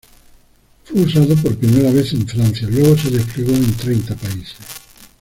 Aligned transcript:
Fue 0.83 1.01
usado 1.01 1.35
por 1.35 1.55
primera 1.59 1.91
vez 1.91 2.11
en 2.13 2.27
Francia, 2.27 2.67
luego 2.71 2.97
se 2.97 3.11
desplegó 3.11 3.53
en 3.53 3.71
treinta 3.77 4.15
países. 4.15 4.57